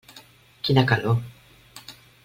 [0.69, 1.15] Quina calor.